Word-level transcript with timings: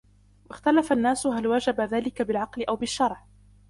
وَاخْتَلَفَ 0.49 0.91
النَّاسُ 0.93 1.27
هَلْ 1.27 1.47
وَجَبَ 1.47 1.81
ذَلِكَ 1.81 2.21
بِالْعَقْلِ 2.21 2.65
أَوْ 2.65 2.75
بِالشَّرْعِ 2.75 3.25